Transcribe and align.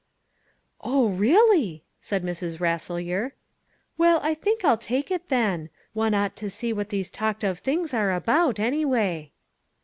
"Oh, 0.83 1.09
really!" 1.09 1.83
said 1.99 2.23
Mrs. 2.23 2.59
Rasselyer. 2.59 3.33
"Well, 3.99 4.19
I 4.23 4.33
think 4.33 4.65
I'll 4.65 4.75
take 4.79 5.11
it 5.11 5.29
then. 5.29 5.69
One 5.93 6.15
ought 6.15 6.35
to 6.37 6.49
see 6.49 6.73
what 6.73 6.89
these 6.89 7.11
talked 7.11 7.43
of 7.43 7.59
things 7.59 7.93
are 7.93 8.11
about, 8.11 8.59
anyway." 8.59 9.29